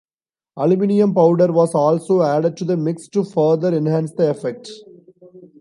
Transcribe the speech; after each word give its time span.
Aluminium 0.57 1.13
powder 1.13 1.53
was 1.53 1.75
also 1.75 2.23
added 2.23 2.57
to 2.57 2.65
the 2.65 2.75
mix 2.75 3.07
to 3.09 3.23
further 3.23 3.67
enhance 3.71 4.11
the 4.13 4.31
effect. 4.31 4.67